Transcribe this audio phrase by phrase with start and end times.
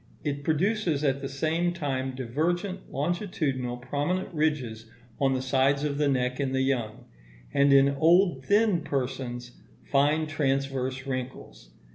[0.23, 4.87] It produces at the same time divergent, longitudinal, prominent ridges
[5.19, 7.05] on the sides of the neck in the young;
[7.53, 9.51] and, in old thin persons,
[9.91, 11.69] fine transverse wrinkles.